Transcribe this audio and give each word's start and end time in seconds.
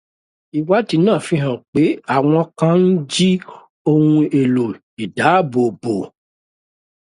Ìwádìí 0.57 0.97
náà 1.05 1.19
fihàn 1.27 1.57
pé 1.71 1.83
àwọn 2.15 2.37
kan 2.59 2.75
ń 2.87 2.93
jí 3.13 3.29
ohun 3.91 4.19
eèlò 4.39 4.63
ìdáàbòbò. 5.03 5.95